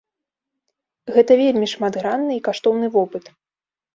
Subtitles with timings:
[1.17, 3.25] Гэта вельмі шматгранны і каштоўны вопыт.